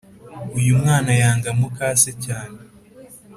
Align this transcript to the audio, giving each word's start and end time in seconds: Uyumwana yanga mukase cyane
Uyumwana 0.57 1.11
yanga 1.21 1.49
mukase 1.59 2.11
cyane 2.25 2.57